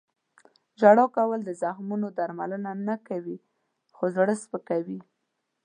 [0.79, 3.37] •ژړا کول د زخمونو درملنه نه کوي،
[3.95, 4.99] خو زړه سپکوي.